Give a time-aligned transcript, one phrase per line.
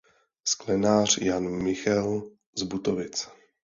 [0.47, 3.27] sklenář Jan Michel z Butovic